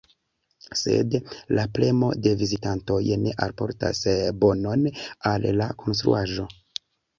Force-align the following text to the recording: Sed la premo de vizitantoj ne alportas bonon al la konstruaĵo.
Sed 0.79 1.17
la 1.59 1.65
premo 1.75 2.09
de 2.29 2.33
vizitantoj 2.39 2.99
ne 3.27 3.35
alportas 3.49 4.01
bonon 4.47 4.89
al 5.35 5.49
la 5.63 5.71
konstruaĵo. 5.85 6.51